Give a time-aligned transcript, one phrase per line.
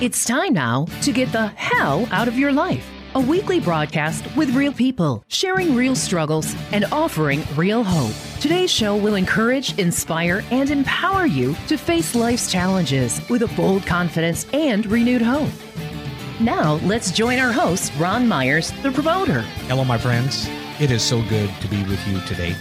[0.00, 2.84] It's time now to get the hell out of your life.
[3.14, 8.12] A weekly broadcast with real people, sharing real struggles and offering real hope.
[8.40, 13.86] Today's show will encourage, inspire, and empower you to face life's challenges with a bold
[13.86, 15.48] confidence and renewed hope.
[16.40, 19.42] Now, let's join our host, Ron Myers, the promoter.
[19.68, 20.48] Hello, my friends.
[20.80, 22.56] It is so good to be with you today.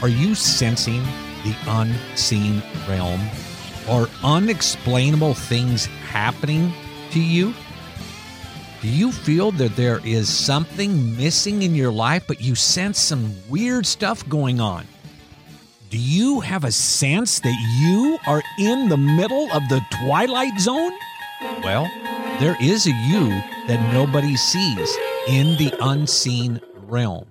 [0.00, 1.02] Are you sensing
[1.44, 3.20] the unseen realm?
[3.88, 6.72] Are unexplainable things happening
[7.10, 7.52] to you?
[8.80, 13.34] Do you feel that there is something missing in your life, but you sense some
[13.48, 14.86] weird stuff going on?
[15.90, 20.92] Do you have a sense that you are in the middle of the twilight zone?
[21.62, 21.90] Well,
[22.40, 23.28] there is a you
[23.68, 24.96] that nobody sees
[25.28, 27.26] in the unseen realm.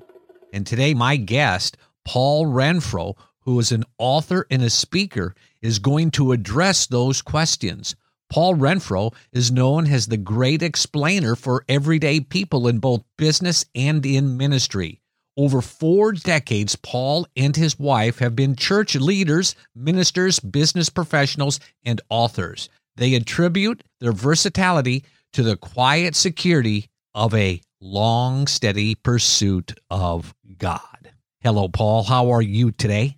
[0.54, 6.12] And today, my guest, Paul Renfroe, who is an author and a speaker, is going
[6.12, 7.95] to address those questions.
[8.32, 14.05] Paul Renfroe is known as the great explainer for everyday people in both business and
[14.05, 15.02] in ministry.
[15.38, 22.02] Over four decades, Paul and his wife have been church leaders, ministers, business professionals, and
[22.10, 22.70] authors.
[22.96, 31.12] They attribute their versatility to the quiet security of a long, steady pursuit of God.
[31.41, 32.04] Hello, Paul.
[32.04, 33.18] How are you today?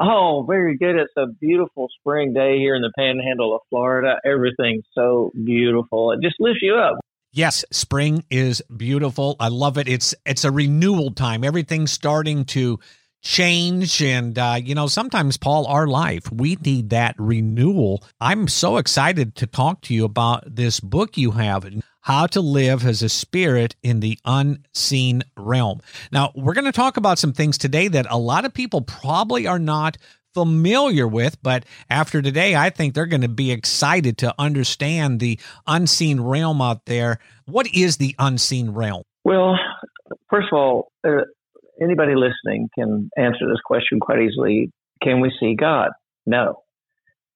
[0.00, 0.96] Oh, very good.
[0.96, 4.16] It's a beautiful spring day here in the panhandle of Florida.
[4.24, 6.10] Everything's so beautiful.
[6.12, 6.96] It just lifts you up.
[7.32, 9.36] Yes, spring is beautiful.
[9.40, 9.88] I love it.
[9.88, 11.42] It's it's a renewal time.
[11.42, 12.78] Everything's starting to
[13.24, 18.04] change and uh, you know sometimes paul our life we need that renewal.
[18.20, 21.64] I'm so excited to talk to you about this book you have
[22.02, 25.80] how to live as a spirit in the unseen realm.
[26.12, 29.46] Now we're going to talk about some things today that a lot of people probably
[29.46, 29.96] are not
[30.34, 35.38] familiar with but after today i think they're going to be excited to understand the
[35.66, 37.18] unseen realm out there.
[37.46, 39.04] What is the unseen realm?
[39.24, 39.56] Well
[40.28, 41.22] first of all uh,
[41.80, 44.70] anybody listening can answer this question quite easily.
[45.02, 45.90] Can we see God?
[46.26, 46.62] No.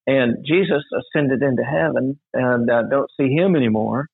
[0.06, 4.06] And Jesus ascended into heaven and uh, don't see him anymore.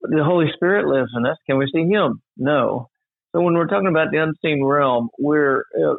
[0.00, 1.36] The Holy Spirit lives in us.
[1.46, 2.22] Can we see him?
[2.36, 2.88] No.
[3.34, 5.94] So when we're talking about the unseen realm, we're uh,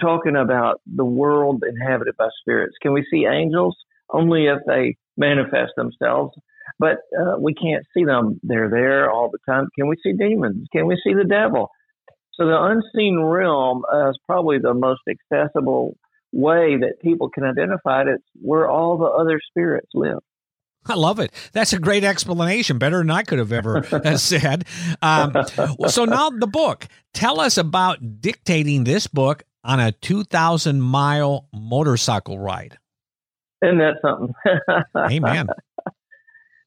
[0.00, 2.76] talking about the world inhabited by spirits.
[2.82, 3.76] Can we see angels?
[4.10, 6.36] Only if they manifest themselves.
[6.78, 8.38] But uh, we can't see them.
[8.42, 9.68] They're there all the time.
[9.76, 10.66] Can we see demons?
[10.72, 11.70] Can we see the devil?
[12.36, 15.96] So the unseen realm is probably the most accessible
[16.32, 18.08] way that people can identify it.
[18.08, 20.18] It's where all the other spirits live.
[20.88, 21.32] I love it.
[21.52, 23.82] That's a great explanation, better than I could have ever
[24.18, 24.66] said.
[25.02, 25.34] Um,
[25.88, 26.86] so now the book.
[27.12, 32.78] Tell us about dictating this book on a 2,000 mile motorcycle ride.
[33.64, 34.34] Isn't that something?
[34.96, 35.48] Amen.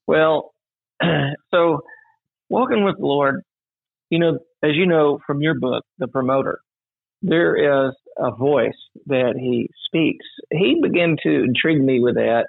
[0.07, 0.55] Well,
[1.53, 1.81] so
[2.49, 3.43] walking with the Lord,
[4.09, 6.59] you know, as you know from your book, The Promoter,
[7.21, 8.77] there is a voice
[9.07, 10.25] that he speaks.
[10.51, 12.47] He began to intrigue me with that.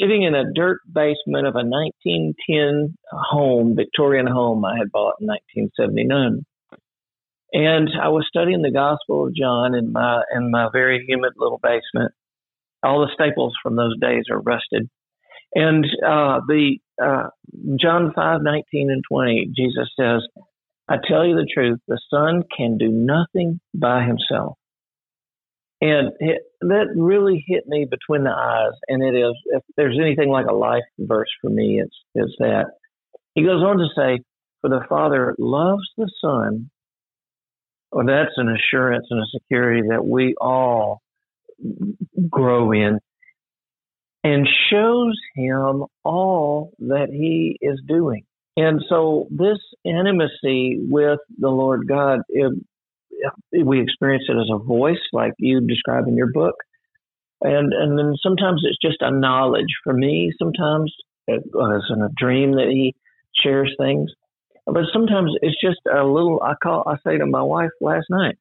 [0.00, 5.28] Sitting in a dirt basement of a 1910 home, Victorian home I had bought in
[5.28, 6.44] 1979.
[7.52, 11.60] And I was studying the Gospel of John in my in my very humid little
[11.62, 12.12] basement.
[12.82, 14.90] All the staples from those days are rusted.
[15.54, 17.28] And uh, the uh,
[17.80, 20.22] John 5, 19 and 20, Jesus says,
[20.88, 24.58] I tell you the truth, the Son can do nothing by himself.
[25.80, 28.72] And it, that really hit me between the eyes.
[28.88, 32.66] And it is, if there's anything like a life verse for me, it's, it's that.
[33.34, 34.22] He goes on to say,
[34.60, 36.70] For the Father loves the Son.
[37.90, 41.00] Well, that's an assurance and a security that we all
[42.30, 42.98] grow in
[44.24, 48.24] and shows him all that he is doing.
[48.56, 52.52] And so this intimacy with the Lord God, it,
[53.64, 56.54] we experience it as a voice, like you describe in your book.
[57.40, 60.32] And, and then sometimes it's just a knowledge for me.
[60.38, 60.94] Sometimes
[61.26, 62.94] it's in a dream that he
[63.42, 64.10] shares things.
[64.66, 68.36] But sometimes it's just a little, I call, I say to my wife last night,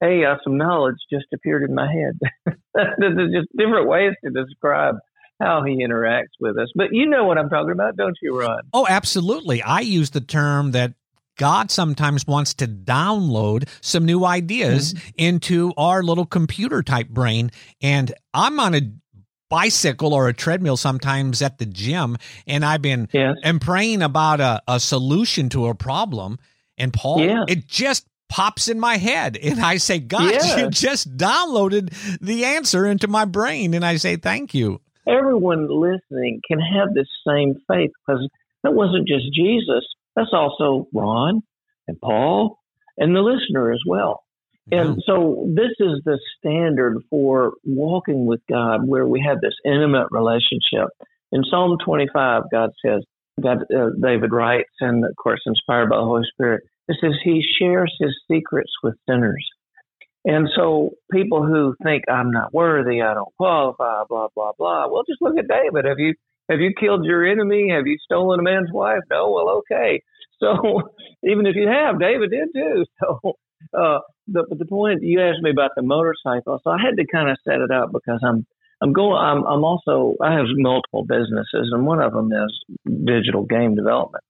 [0.00, 2.54] Hey, uh, some knowledge just appeared in my head.
[2.98, 4.96] There's just different ways to describe
[5.40, 6.68] how he interacts with us.
[6.74, 8.62] But you know what I'm talking about, don't you, Ron?
[8.72, 9.62] Oh, absolutely.
[9.62, 10.94] I use the term that
[11.36, 15.08] God sometimes wants to download some new ideas mm-hmm.
[15.16, 17.50] into our little computer type brain.
[17.82, 18.80] And I'm on a
[19.48, 22.16] bicycle or a treadmill sometimes at the gym,
[22.46, 26.38] and I've been and praying about a, a solution to a problem.
[26.78, 27.44] And Paul, yeah.
[27.48, 30.56] it just pops in my head and I say, God, yeah.
[30.56, 33.74] you just downloaded the answer into my brain.
[33.74, 34.80] And I say, thank you.
[35.06, 38.28] Everyone listening can have this same faith because
[38.62, 39.84] that wasn't just Jesus.
[40.14, 41.42] That's also Ron
[41.86, 42.58] and Paul
[42.96, 44.22] and the listener as well.
[44.72, 50.08] And so this is the standard for walking with God where we have this intimate
[50.10, 50.88] relationship.
[51.30, 53.02] In Psalm 25, God says,
[53.40, 57.44] God, uh, David writes, and of course inspired by the Holy Spirit, it says he
[57.60, 59.46] shares his secrets with sinners.
[60.26, 64.88] And so people who think I'm not worthy, I don't qualify, blah blah blah.
[64.88, 65.84] Well, just look at David.
[65.86, 66.14] Have you
[66.50, 67.70] have you killed your enemy?
[67.70, 69.02] Have you stolen a man's wife?
[69.10, 69.30] No.
[69.30, 70.02] Well, okay.
[70.38, 70.82] So
[71.22, 72.84] even if you have, David did too.
[73.00, 73.32] So,
[73.72, 77.30] uh, the, the point you asked me about the motorcycle, so I had to kind
[77.30, 78.46] of set it up because I'm
[78.82, 79.16] I'm going.
[79.16, 80.14] I'm, I'm also.
[80.22, 84.22] I have multiple businesses, and one of them is digital game development.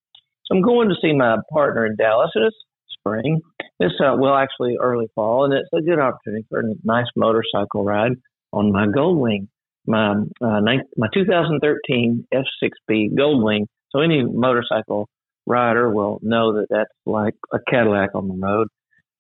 [0.44, 2.56] So I'm going to see my partner in Dallas, and it's
[3.06, 3.40] spring.
[3.78, 7.84] It's uh, well, actually early fall, and it's a good opportunity for a nice motorcycle
[7.84, 8.12] ride
[8.52, 9.48] on my Goldwing,
[9.86, 13.66] my uh, my 2013 F6B Goldwing.
[13.90, 15.08] So any motorcycle
[15.46, 18.68] rider will know that that's like a Cadillac on the road,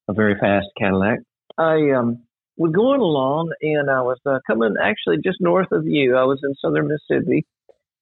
[0.08, 1.18] a very fast Cadillac.
[1.58, 2.22] I um
[2.56, 6.16] we're going along, and I was uh, coming actually just north of you.
[6.16, 7.44] I was in southern Mississippi,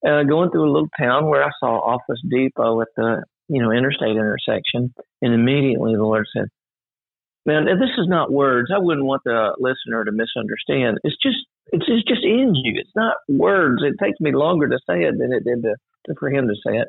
[0.07, 3.71] uh, going through a little town where I saw Office Depot at the you know
[3.71, 6.49] interstate intersection, and immediately the Lord said,
[7.47, 8.71] "Man, this is not words.
[8.75, 10.99] I wouldn't want the listener to misunderstand.
[11.05, 11.39] It's just
[11.73, 12.75] it's, it's just in you.
[12.77, 13.83] It's not words.
[13.83, 16.55] It takes me longer to say it than it did to, to for him to
[16.67, 16.89] say it.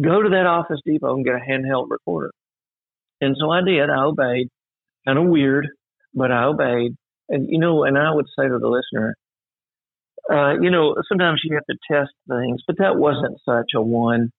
[0.00, 2.30] Go to that Office Depot and get a handheld recorder."
[3.20, 3.90] And so I did.
[3.90, 4.48] I obeyed.
[5.06, 5.68] Kind of weird
[6.14, 6.96] but I obeyed.
[7.28, 9.14] And, you know, and I would say to the listener,
[10.30, 14.30] uh, you know, sometimes you have to test things, but that wasn't such a one.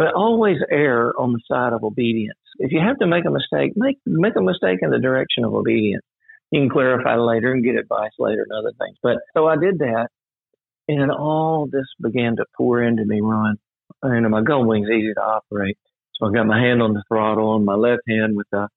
[0.00, 2.38] But always err on the side of obedience.
[2.58, 5.52] If you have to make a mistake, make make a mistake in the direction of
[5.52, 6.06] obedience.
[6.50, 8.96] You can clarify later and get advice later and other things.
[9.02, 10.08] But so I did that,
[10.88, 13.58] and all this began to pour into me, Ron.
[14.02, 15.76] And my Goldwing's easy to operate,
[16.14, 18.68] so I got my hand on the throttle on my left hand with a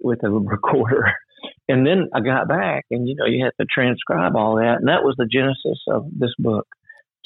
[0.00, 1.12] with a recorder,
[1.68, 4.86] and then I got back, and you know, you had to transcribe all that, and
[4.86, 6.68] that was the genesis of this book.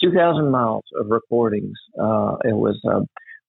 [0.02, 1.76] Two thousand miles of recordings.
[2.02, 3.02] Uh, it was uh,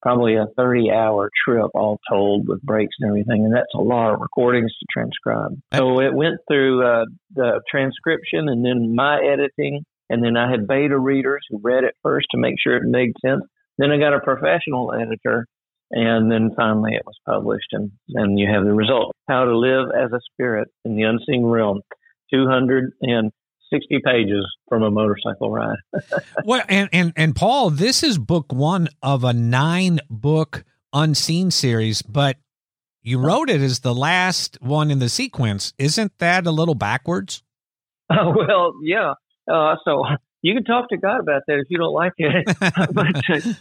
[0.03, 4.19] probably a thirty-hour trip, all told, with breaks and everything, and that's a lot of
[4.19, 5.53] recordings to transcribe.
[5.73, 10.67] So it went through uh, the transcription, and then my editing, and then I had
[10.67, 13.43] beta readers who read it first to make sure it made sense.
[13.79, 15.47] Then I got a professional editor
[15.93, 19.15] and then finally it was published and, and you have the result.
[19.27, 21.81] How to live as a spirit in the unseen realm.
[23.73, 25.77] 260 pages from a motorcycle ride.
[26.45, 32.01] well, and, and, and Paul, this is book one of a nine book unseen series,
[32.01, 32.37] but
[33.01, 35.73] you wrote it as the last one in the sequence.
[35.77, 37.43] Isn't that a little backwards?
[38.15, 39.13] Oh, well, yeah.
[39.51, 40.05] Uh, so
[40.43, 42.45] you can talk to God about that if you don't like it.
[42.93, 43.53] but uh,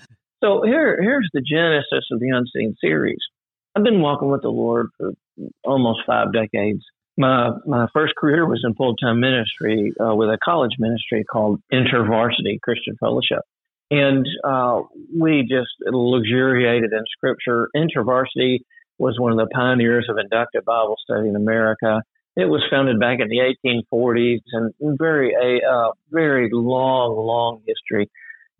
[0.43, 3.21] so here, here's the genesis of the Unseen series.
[3.75, 5.13] I've been walking with the Lord for
[5.65, 6.83] almost five decades.
[7.19, 11.61] My my first career was in full time ministry uh, with a college ministry called
[11.73, 13.43] InterVarsity Christian Fellowship,
[13.91, 14.81] and uh,
[15.19, 17.69] we just luxuriated in Scripture.
[17.77, 18.61] InterVarsity
[18.99, 22.03] was one of the pioneers of inductive Bible study in America.
[22.35, 28.11] It was founded back in the 1840s and very a uh, very long, long history.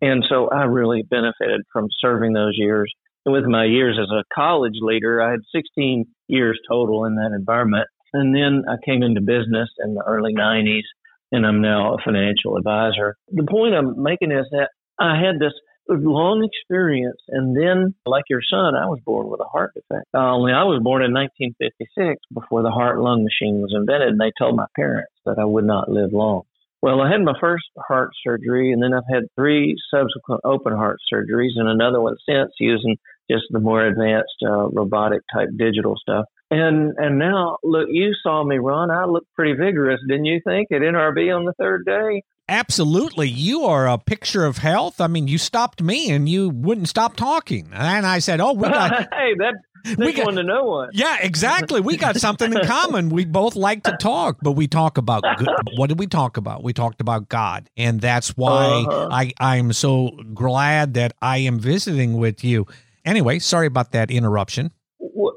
[0.01, 2.93] And so I really benefited from serving those years.
[3.25, 7.31] And with my years as a college leader, I had 16 years total in that
[7.33, 7.87] environment.
[8.13, 10.83] And then I came into business in the early 90s,
[11.31, 13.15] and I'm now a financial advisor.
[13.31, 15.53] The point I'm making is that I had this
[15.89, 20.05] long experience, and then, like your son, I was born with a heart defect.
[20.13, 24.19] Uh, only I was born in 1956 before the heart lung machine was invented, and
[24.19, 26.43] they told my parents that I would not live long.
[26.81, 30.99] Well, I had my first heart surgery, and then I've had three subsequent open heart
[31.11, 32.97] surgeries, and another one since using
[33.33, 36.25] just the more advanced uh, robotic type digital stuff.
[36.51, 38.91] And and now look, you saw me run.
[38.91, 42.21] I looked pretty vigorous, didn't you think, at NRB on the third day?
[42.49, 43.29] Absolutely.
[43.29, 44.99] You are a picture of health.
[44.99, 47.69] I mean, you stopped me and you wouldn't stop talking.
[47.73, 49.55] And I said, "Oh, we got Hey, that
[49.97, 50.89] we got, one to know one.
[50.93, 51.81] Yeah, exactly.
[51.81, 53.09] We got something in common.
[53.09, 55.49] We both like to talk, but we talk about good.
[55.75, 56.63] What did we talk about?
[56.63, 59.09] We talked about God, and that's why uh-huh.
[59.11, 62.65] I I'm so glad that I am visiting with you.
[63.05, 64.71] Anyway, sorry about that interruption.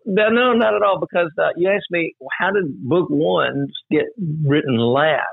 [0.06, 1.00] No, not at all.
[1.00, 4.04] Because uh, you asked me how did book one get
[4.44, 5.26] written last?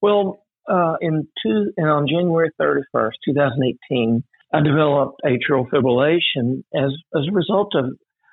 [0.00, 4.22] Well, uh, in two and on January thirty first, two thousand eighteen.
[4.52, 7.90] I developed atrial fibrillation as as a result of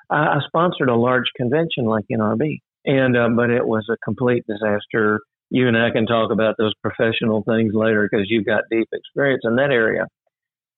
[0.10, 4.46] I, I sponsored a large convention like NRB, and uh, but it was a complete
[4.48, 5.20] disaster.
[5.50, 9.42] you and I can talk about those professional things later because you've got deep experience
[9.44, 10.08] in that area.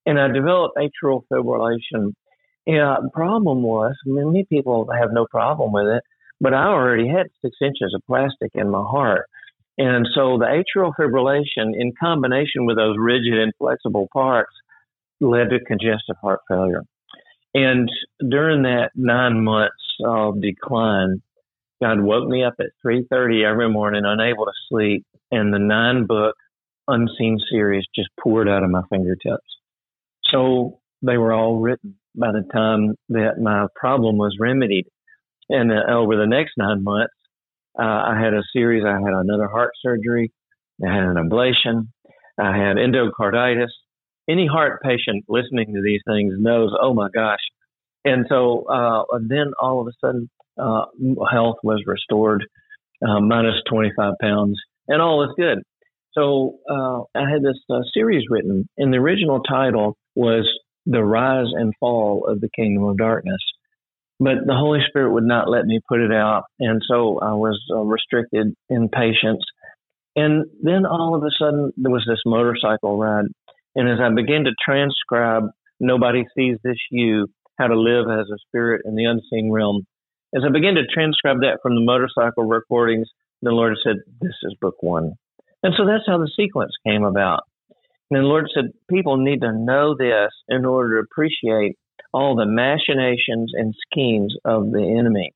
[0.05, 2.13] And I developed atrial fibrillation.
[2.67, 6.03] Yeah, the problem was many people have no problem with it,
[6.41, 9.27] but I already had six inches of plastic in my heart.
[9.77, 14.51] And so the atrial fibrillation, in combination with those rigid, and flexible parts,
[15.21, 16.83] led to congestive heart failure.
[17.55, 17.89] And
[18.29, 21.21] during that nine months of decline,
[21.81, 26.35] God woke me up at 3:30 every morning, unable to sleep, and the nine book
[26.89, 29.57] Unseen series just poured out of my fingertips.
[30.25, 34.87] So they were all written by the time that my problem was remedied.
[35.49, 37.13] And uh, over the next nine months,
[37.79, 38.83] uh, I had a series.
[38.85, 40.31] I had another heart surgery.
[40.85, 41.87] I had an ablation.
[42.39, 43.69] I had endocarditis.
[44.29, 47.39] Any heart patient listening to these things knows, oh my gosh.
[48.03, 50.85] And so uh, then all of a sudden, uh,
[51.31, 52.45] health was restored,
[53.07, 55.59] uh, minus 25 pounds, and all is good.
[56.13, 60.47] So uh, I had this uh, series written, and the original title was
[60.89, 63.41] The Rise and Fall of the Kingdom of Darkness.
[64.19, 67.61] But the Holy Spirit would not let me put it out, and so I was
[67.71, 69.43] uh, restricted in patience.
[70.15, 73.25] And then all of a sudden, there was this motorcycle ride.
[73.75, 75.43] And as I began to transcribe
[75.79, 77.27] Nobody Sees This You,
[77.59, 79.85] How to Live as a Spirit in the Unseen Realm,
[80.35, 83.07] as I began to transcribe that from the motorcycle recordings,
[83.43, 85.13] the Lord said, This is book one.
[85.61, 87.41] And so that's how the sequence came about.
[88.09, 91.77] And the Lord said, People need to know this in order to appreciate
[92.13, 95.33] all the machinations and schemes of the enemy.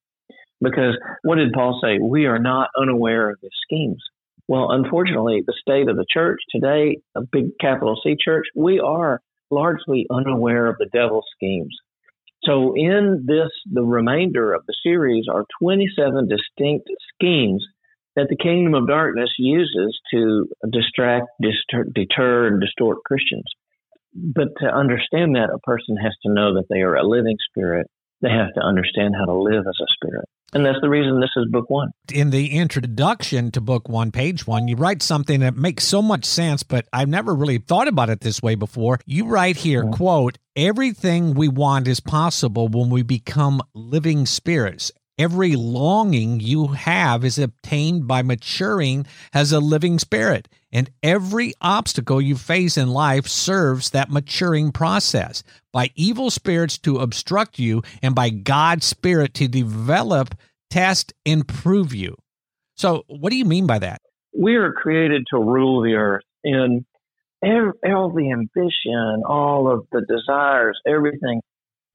[0.61, 1.99] Because what did Paul say?
[2.01, 4.01] We are not unaware of his schemes.
[4.47, 9.21] Well, unfortunately, the state of the church today, a big capital C church, we are
[9.49, 11.75] largely unaware of the devil's schemes.
[12.43, 17.65] So in this, the remainder of the series are 27 distinct schemes
[18.15, 23.45] that the kingdom of darkness uses to distract, distur- deter, and distort Christians.
[24.13, 27.87] But to understand that, a person has to know that they are a living spirit.
[28.21, 30.25] They have to understand how to live as a spirit.
[30.53, 31.91] And that's the reason this is book one.
[32.13, 36.25] In the introduction to book one, page one, you write something that makes so much
[36.25, 38.99] sense, but I've never really thought about it this way before.
[39.05, 39.93] You write here, mm-hmm.
[39.93, 44.91] quote, everything we want is possible when we become living spirits.
[45.17, 50.47] Every longing you have is obtained by maturing as a living spirit.
[50.71, 56.97] And every obstacle you face in life serves that maturing process by evil spirits to
[56.97, 60.33] obstruct you and by God's spirit to develop,
[60.69, 62.15] test, and prove you.
[62.75, 64.01] So, what do you mean by that?
[64.37, 66.85] We are created to rule the earth and
[67.43, 71.41] all the ambition, all of the desires, everything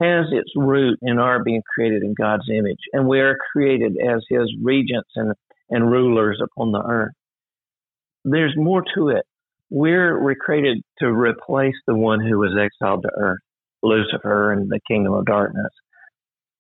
[0.00, 4.25] has its root in our being created in God's image, and we are created as
[4.29, 5.33] His regents and,
[5.71, 7.15] and rulers upon the earth.
[8.25, 9.25] There's more to it.
[9.71, 13.41] We're, we're created to replace the one who was exiled to earth,
[13.83, 15.73] Lucifer and the kingdom of darkness.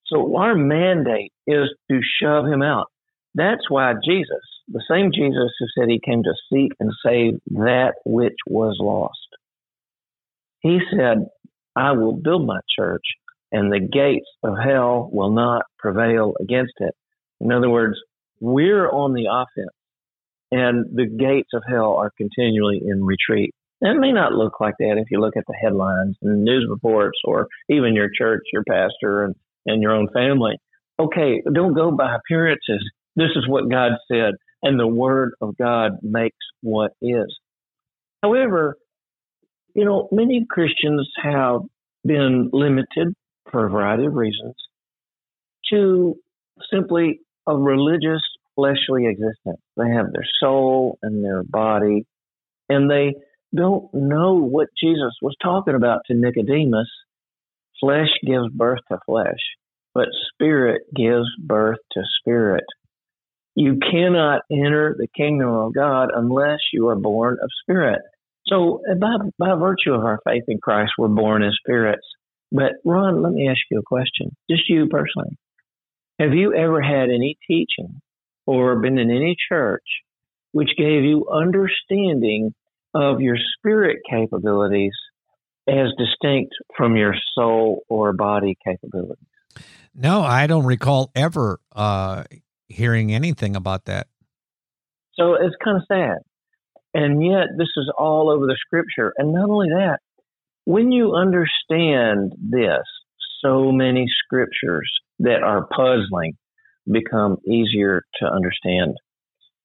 [0.06, 2.86] So our mandate is to shove him out.
[3.34, 7.94] That's why Jesus, the same Jesus who said he came to seek and save that
[8.04, 9.18] which was lost,
[10.60, 11.26] he said,
[11.76, 13.02] I will build my church
[13.52, 16.94] and the gates of hell will not prevail against it.
[17.40, 17.96] In other words,
[18.40, 19.70] we're on the offense
[20.50, 23.54] and the gates of hell are continually in retreat.
[23.80, 27.18] It may not look like that if you look at the headlines and news reports
[27.24, 29.34] or even your church, your pastor, and,
[29.66, 30.56] and your own family.
[30.98, 32.82] Okay, don't go by appearances.
[33.16, 37.38] This is what God said, and the word of God makes what is.
[38.22, 38.76] However,
[39.74, 41.60] you know, many Christians have
[42.04, 43.14] been limited
[43.50, 44.54] for a variety of reasons,
[45.70, 46.16] to
[46.72, 48.22] simply a religious
[48.54, 49.60] fleshly existence.
[49.76, 52.06] They have their soul and their body,
[52.68, 53.14] and they
[53.54, 56.88] don't know what Jesus was talking about to Nicodemus.
[57.80, 59.38] Flesh gives birth to flesh,
[59.94, 62.64] but spirit gives birth to spirit.
[63.54, 68.00] You cannot enter the kingdom of God unless you are born of spirit.
[68.46, 72.06] So, by, by virtue of our faith in Christ, we're born as spirits.
[72.52, 75.36] But Ron, let me ask you a question, just you personally.
[76.18, 78.00] Have you ever had any teaching
[78.46, 79.84] or been in any church
[80.52, 82.54] which gave you understanding
[82.94, 84.94] of your spirit capabilities
[85.68, 89.26] as distinct from your soul or body capabilities?
[89.94, 92.24] No, I don't recall ever uh,
[92.68, 94.06] hearing anything about that.
[95.14, 96.18] So it's kind of sad.
[96.94, 99.12] And yet, this is all over the scripture.
[99.18, 99.98] And not only that,
[100.66, 102.82] when you understand this,
[103.42, 106.36] so many scriptures that are puzzling
[106.90, 108.96] become easier to understand.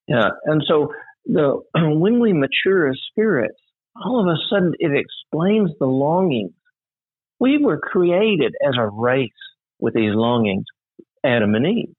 [0.08, 0.94] Yeah, and so
[1.26, 3.60] the when we mature as spirits,
[3.96, 6.54] all of a sudden it explains the longings.
[7.40, 9.30] We were created as a race
[9.80, 10.66] with these longings,
[11.26, 11.96] Adam and Eve.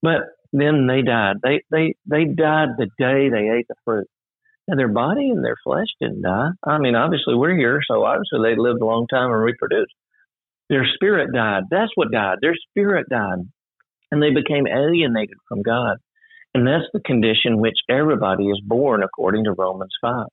[0.00, 0.22] But
[0.54, 1.36] then they died.
[1.42, 4.08] They they they died the day they ate the fruit.
[4.68, 6.50] And their body and their flesh didn't die.
[6.62, 9.94] I mean, obviously we're here, so obviously they lived a long time and reproduced.
[10.68, 11.64] Their spirit died.
[11.70, 12.36] That's what died.
[12.42, 13.48] Their spirit died.
[14.12, 15.96] And they became alienated from God.
[16.54, 20.26] And that's the condition which everybody is born according to Romans 5.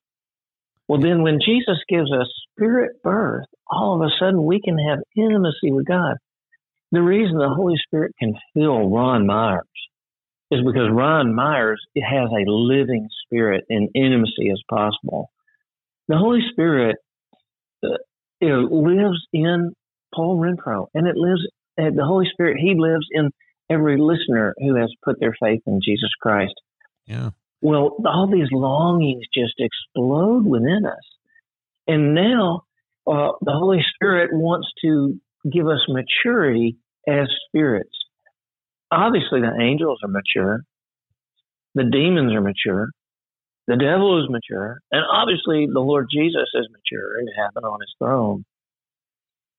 [0.89, 4.99] Well, then when Jesus gives us spirit birth, all of a sudden we can have
[5.15, 6.17] intimacy with God.
[6.91, 9.63] The reason the Holy Spirit can fill Ron Myers
[10.51, 15.31] is because Ron Myers has a living spirit and intimacy as possible.
[16.07, 16.97] The Holy Spirit
[17.83, 17.97] uh,
[18.39, 19.73] you know, lives in
[20.13, 21.41] Paul Renfroe, and it lives.
[21.77, 23.31] Uh, the Holy Spirit, He lives in
[23.69, 26.53] every listener who has put their faith in Jesus Christ.
[27.05, 27.31] Yeah.
[27.61, 31.03] Well, all these longings just explode within us,
[31.87, 32.63] and now
[33.07, 35.19] uh, the Holy Spirit wants to
[35.51, 37.95] give us maturity as spirits
[38.91, 40.61] obviously the angels are mature,
[41.73, 42.89] the demons are mature,
[43.67, 47.93] the devil is mature, and obviously the Lord Jesus is mature in heaven on his
[47.97, 48.45] throne.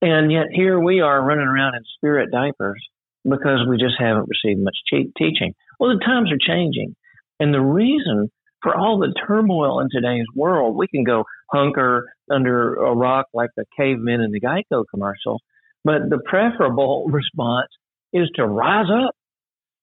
[0.02, 2.82] And yet here we are running around in spirit diapers
[3.24, 5.54] because we just haven't received much teaching.
[5.80, 6.94] Well, the times are changing.
[7.40, 8.30] And the reason
[8.62, 13.50] for all the turmoil in today's world, we can go hunker under a rock like
[13.56, 15.40] the cavemen in the Geico commercial,
[15.84, 17.68] but the preferable response
[18.12, 19.14] is to rise up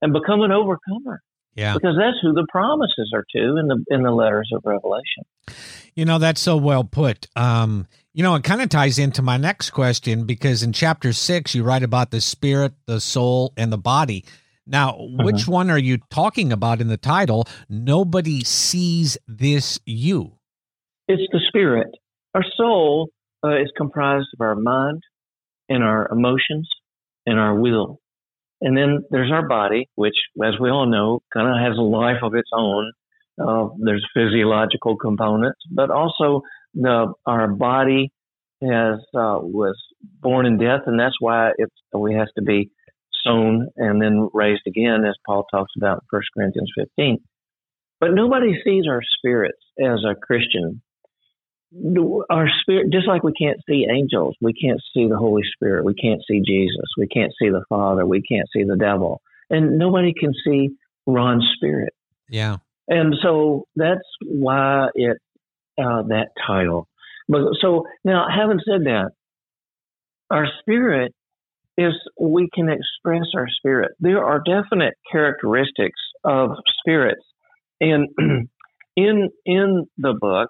[0.01, 1.22] and become an overcomer.
[1.56, 1.75] Yeah.
[1.75, 5.24] Because that's who the promises are to in the in the letters of Revelation.
[5.96, 7.27] You know, that's so well put.
[7.36, 11.53] Um, you know, it kind of ties into my next question because in chapter six,
[11.53, 14.25] you write about the spirit, the soul, and the body.
[14.65, 15.24] Now, mm-hmm.
[15.25, 17.46] which one are you talking about in the title?
[17.70, 20.34] Nobody sees this you.
[21.08, 21.89] It's the spirit.
[22.34, 23.10] Our soul
[23.44, 25.03] uh, is comprised of our mind
[25.70, 26.70] and our emotions
[27.25, 28.00] and our will.
[28.63, 32.23] And then there's our body, which, as we all know, kind of has a life
[32.23, 32.93] of its own.
[33.38, 38.13] Uh, there's physiological components, but also the our body
[38.62, 39.76] has uh, was
[40.21, 42.71] born in death, and that's why it's we has to be
[43.26, 47.17] sown and then raised again, as Paul talks about in 1 Corinthians 15.
[47.99, 50.82] But nobody sees our spirits as a Christian
[52.30, 55.96] our spirit, just like we can't see angels, we can't see the Holy Spirit, we
[55.96, 60.14] can't see Jesus, we can't see the Father, we can't see the devil, and nobody
[60.18, 60.70] can see
[61.08, 61.94] Ron's spirit.
[62.30, 62.58] Yeah,
[62.88, 65.18] and so that's why it
[65.78, 66.88] uh, that title.
[67.28, 69.12] But so now, having said that,
[70.30, 71.14] our spirit
[71.78, 73.94] is we can express our spirit.
[74.00, 77.24] There are definite characteristics of spirits,
[77.82, 78.10] and
[78.96, 80.50] in in the book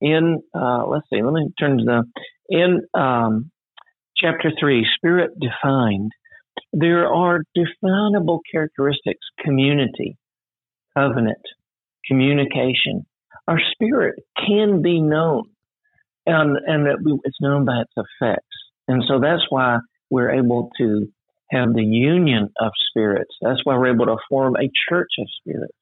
[0.00, 2.04] in uh, let's see, let me turn to the
[2.48, 3.50] in um,
[4.16, 6.12] chapter three, spirit defined.
[6.72, 10.16] There are definable characteristics: community,
[10.96, 11.42] covenant,
[12.06, 13.06] communication.
[13.48, 15.44] Our spirit can be known,
[16.26, 18.56] and and that it's known by its effects,
[18.88, 19.78] and so that's why
[20.10, 21.06] we're able to
[21.50, 23.34] have the union of spirits.
[23.40, 25.74] That's why we're able to form a church of spirits.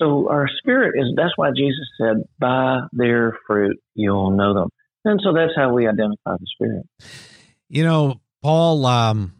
[0.00, 4.68] So our spirit is, that's why Jesus said, by their fruit you'll know them.
[5.04, 6.86] And so that's how we identify the spirit.
[7.68, 9.34] You know, Paul, um,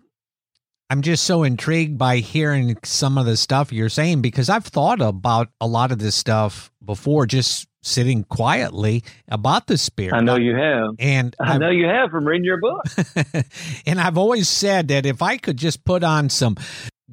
[0.90, 5.00] I'm just so intrigued by hearing some of the stuff you're saying because I've thought
[5.00, 10.14] about a lot of this stuff before, just sitting quietly about the spirit.
[10.14, 10.90] I know you have.
[10.98, 12.82] And I I've, know you have from reading your book.
[13.86, 16.56] and I've always said that if I could just put on some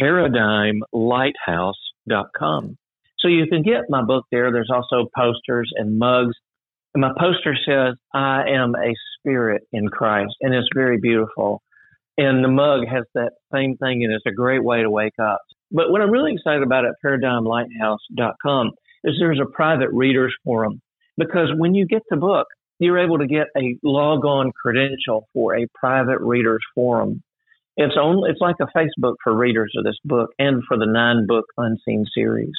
[0.00, 2.78] Paradigmlighthouse.com.
[3.18, 4.52] So you can get my book there.
[4.52, 6.34] There's also posters and mugs.
[6.94, 10.34] And my poster says, I am a spirit in Christ.
[10.40, 11.62] And it's very beautiful.
[12.16, 15.40] And the mug has that same thing, and it's a great way to wake up.
[15.72, 18.70] But what I'm really excited about at paradigmlighthouse.com
[19.04, 20.80] is there's a private readers forum
[21.16, 22.46] because when you get the book,
[22.78, 27.22] you're able to get a log on credential for a private readers forum.
[27.76, 31.26] It's only it's like a Facebook for readers of this book and for the nine
[31.26, 32.54] book unseen series.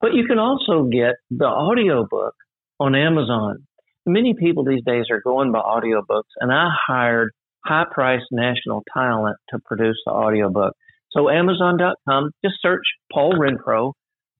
[0.00, 2.34] But you can also get the audio book
[2.80, 3.66] on Amazon.
[4.06, 7.32] Many people these days are going by audiobooks, and I hired
[7.64, 10.74] high priced national talent to produce the audiobook.
[11.10, 13.92] So Amazon.com, just search Paul Renfroe.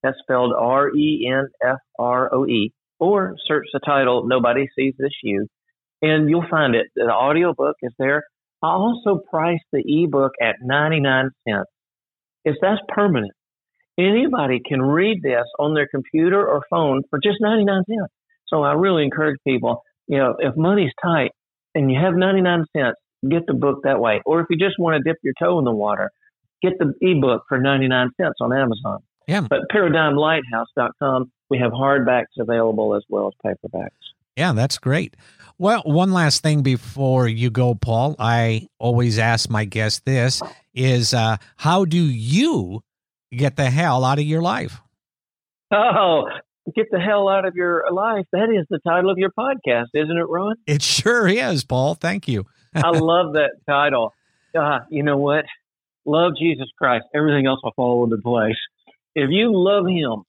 [0.03, 4.95] That's spelled R E N F R O E or search the title Nobody Sees
[4.99, 5.47] This You
[6.03, 6.87] and you'll find it.
[6.95, 8.25] The audiobook is there.
[8.63, 11.71] I also priced the ebook at 99 cents.
[12.45, 13.33] If that's permanent,
[13.99, 18.13] anybody can read this on their computer or phone for just 99 cents.
[18.47, 21.33] So I really encourage people, you know, if money's tight
[21.75, 22.97] and you have 99 cents,
[23.29, 24.23] get the book that way.
[24.25, 26.11] Or if you just want to dip your toe in the water,
[26.63, 29.01] get the ebook for 99 cents on Amazon.
[29.29, 29.43] Yeah.
[29.49, 33.89] But paradigmlighthouse.com we have hardbacks available as well as paperbacks.
[34.37, 35.17] Yeah, that's great.
[35.59, 38.15] Well, one last thing before you go, Paul.
[38.19, 40.41] I always ask my guests this
[40.75, 42.83] is uh, how do you
[43.33, 44.81] get the hell out of your life?
[45.73, 46.29] Oh,
[46.77, 48.27] get the hell out of your life.
[48.33, 50.55] That is the title of your podcast, isn't it, Ron?
[50.67, 51.97] It sure is, Paul.
[51.97, 52.47] Thank you.
[52.75, 54.15] I love that title.
[54.57, 55.45] Uh, you know what?
[56.05, 57.07] Love Jesus Christ.
[57.15, 58.57] Everything else will fall into place.
[59.25, 60.25] If you love Him,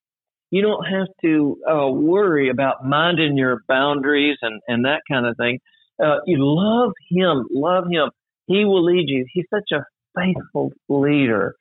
[0.52, 5.38] you don't have to uh, worry about minding your boundaries and, and that kind of
[5.38, 5.60] thing.
[6.04, 8.10] Uh, you love him, love him.
[8.48, 9.26] He will lead you.
[9.32, 9.84] He's such a
[10.16, 11.54] faithful leader.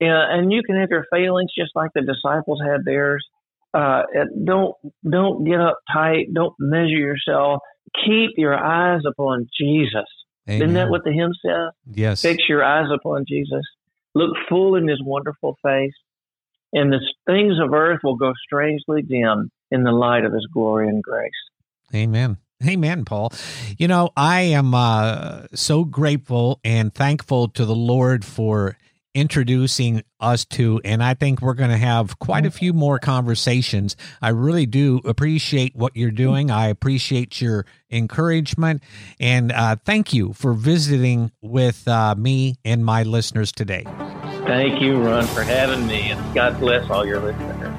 [0.00, 3.26] and you can have your failings just like the disciples had theirs.
[3.74, 4.02] Uh,
[4.44, 4.74] don't
[5.08, 6.32] don't get uptight.
[6.32, 7.60] Don't measure yourself.
[8.04, 10.04] Keep your eyes upon Jesus.
[10.48, 10.62] Amen.
[10.62, 11.72] Isn't that what the hymn says?
[11.90, 12.22] Yes.
[12.22, 13.62] Fix your eyes upon Jesus.
[14.14, 15.92] Look full in His wonderful face
[16.76, 20.88] and the things of earth will go strangely dim in the light of his glory
[20.88, 21.32] and grace.
[21.94, 22.36] Amen.
[22.66, 23.32] Amen, Paul.
[23.78, 28.76] You know, I am uh, so grateful and thankful to the Lord for
[29.14, 33.96] introducing us to, and I think we're going to have quite a few more conversations.
[34.20, 36.50] I really do appreciate what you're doing.
[36.50, 38.82] I appreciate your encouragement,
[39.18, 43.84] and uh, thank you for visiting with uh, me and my listeners today.
[44.46, 47.74] Thank you, Ron, for having me, and God bless all your listeners.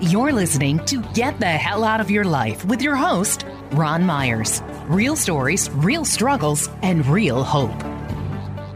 [0.00, 4.62] You're listening to Get the Hell Out of Your Life with your host, Ron Myers.
[4.86, 7.74] Real stories, real struggles, and real hope.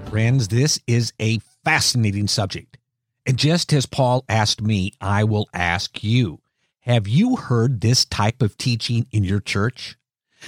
[0.09, 2.76] Friends, this is a fascinating subject.
[3.24, 6.40] And just as Paul asked me, I will ask you
[6.81, 9.96] Have you heard this type of teaching in your church?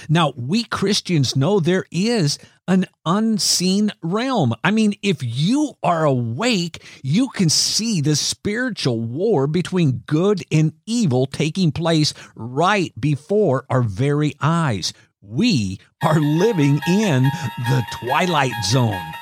[0.09, 4.53] Now, we Christians know there is an unseen realm.
[4.63, 10.73] I mean, if you are awake, you can see the spiritual war between good and
[10.85, 14.93] evil taking place right before our very eyes.
[15.21, 19.13] We are living in the twilight zone.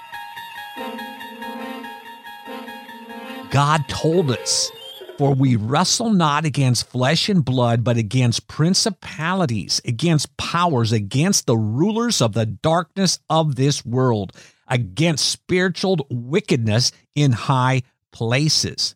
[3.50, 4.72] God told us
[5.22, 11.56] for we wrestle not against flesh and blood, but against principalities, against powers, against the
[11.56, 14.36] rulers of the darkness of this world,
[14.68, 18.96] against spiritual wickedness in high places.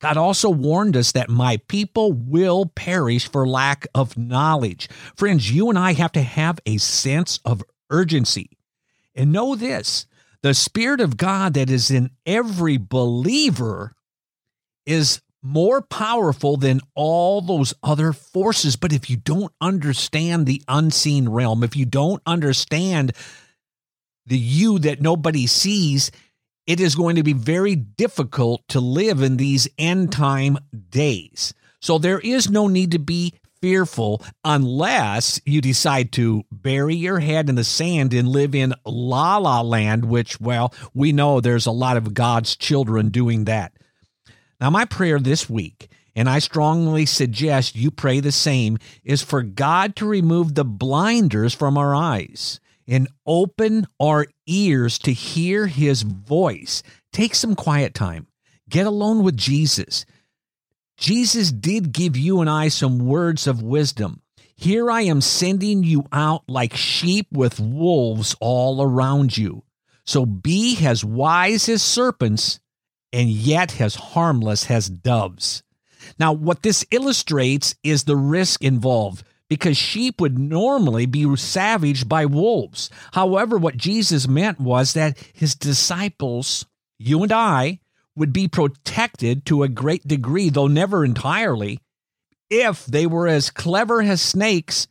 [0.00, 4.88] God also warned us that my people will perish for lack of knowledge.
[5.16, 8.56] Friends, you and I have to have a sense of urgency.
[9.16, 10.06] And know this
[10.42, 13.96] the Spirit of God that is in every believer
[14.86, 18.76] is more powerful than all those other forces.
[18.76, 23.12] But if you don't understand the unseen realm, if you don't understand
[24.26, 26.10] the you that nobody sees,
[26.66, 30.58] it is going to be very difficult to live in these end time
[30.90, 31.54] days.
[31.80, 37.48] So there is no need to be fearful unless you decide to bury your head
[37.48, 41.72] in the sand and live in la la land, which, well, we know there's a
[41.72, 43.72] lot of God's children doing that.
[44.60, 49.42] Now, my prayer this week, and I strongly suggest you pray the same, is for
[49.42, 56.02] God to remove the blinders from our eyes and open our ears to hear his
[56.02, 56.82] voice.
[57.12, 58.26] Take some quiet time.
[58.68, 60.04] Get alone with Jesus.
[60.98, 64.20] Jesus did give you and I some words of wisdom.
[64.56, 69.62] Here I am sending you out like sheep with wolves all around you.
[70.04, 72.60] So be as wise as serpents
[73.12, 75.62] and yet as harmless as doves.
[76.18, 82.24] Now, what this illustrates is the risk involved because sheep would normally be savaged by
[82.24, 82.88] wolves.
[83.12, 86.66] However, what Jesus meant was that his disciples,
[86.98, 87.80] you and I,
[88.14, 91.80] would be protected to a great degree, though never entirely,
[92.48, 94.86] if they were as clever as snakes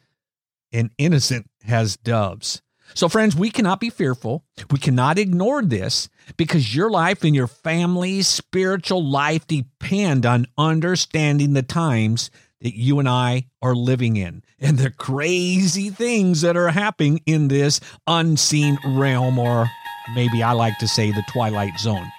[0.72, 2.62] and innocent as doves.
[3.00, 4.44] So, friends, we cannot be fearful.
[4.72, 11.54] We cannot ignore this because your life and your family's spiritual life depend on understanding
[11.54, 16.72] the times that you and I are living in and the crazy things that are
[16.72, 19.72] happening in this unseen realm, or
[20.14, 22.12] maybe I like to say the twilight zone.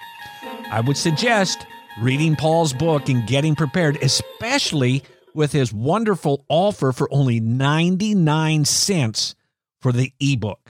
[0.71, 1.63] I would suggest
[1.99, 5.03] reading Paul's book and getting prepared, especially
[5.35, 9.35] with his wonderful offer for only 99 cents
[9.79, 10.60] for the ebook.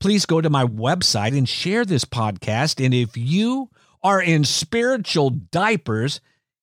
[0.00, 2.82] Please go to my website and share this podcast.
[2.82, 3.68] And if you
[4.02, 6.22] are in spiritual diapers,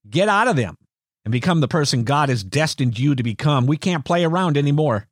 [0.10, 0.76] get out of them
[1.24, 3.68] and become the person God has destined you to become.
[3.68, 5.08] We can't play around anymore.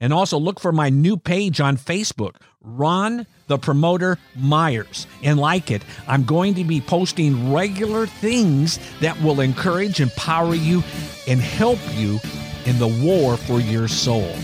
[0.00, 5.70] And also look for my new page on Facebook, Ron the Promoter Myers, and like
[5.70, 5.82] it.
[6.08, 10.82] I'm going to be posting regular things that will encourage, empower you,
[11.28, 12.18] and help you
[12.66, 14.34] in the war for your soul.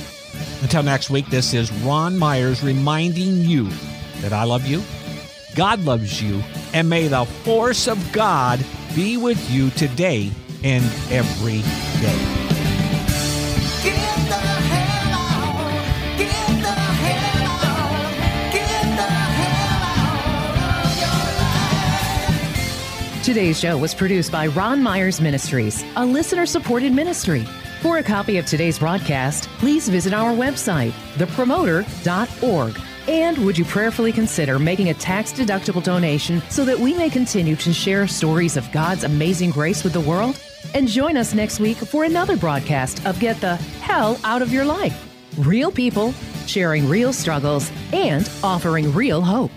[0.71, 3.69] Until next week, this is Ron Myers reminding you
[4.21, 4.85] that I love you,
[5.57, 10.31] God loves you, and may the force of God be with you today
[10.63, 11.63] and every
[12.01, 12.41] day.
[23.25, 27.45] Today's show was produced by Ron Myers Ministries, a listener supported ministry.
[27.81, 32.79] For a copy of today's broadcast, please visit our website, thepromoter.org.
[33.09, 37.57] And would you prayerfully consider making a tax deductible donation so that we may continue
[37.57, 40.39] to share stories of God's amazing grace with the world?
[40.75, 44.67] And join us next week for another broadcast of Get the Hell Out of Your
[44.67, 45.07] Life.
[45.39, 46.13] Real people
[46.47, 49.51] sharing real struggles and offering real hope.